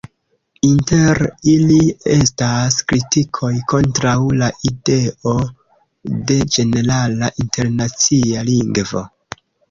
[0.67, 1.19] Inter
[1.49, 1.75] ili,
[2.13, 5.33] estas kritikoj kontraŭ la ideo
[6.31, 9.03] de ĝenerala internacia lingvo.